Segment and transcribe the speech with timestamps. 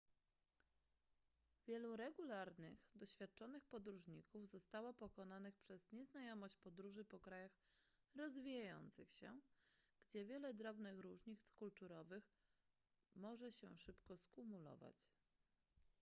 [1.67, 7.51] wielu regularnych doświadczonych podróżników zostało pokonanych przez nieznajomość podróży po krajach
[8.15, 9.39] rozwijających się
[10.07, 12.23] gdzie wiele drobnych różnic kulturowych
[13.15, 15.11] może się szybko skumulować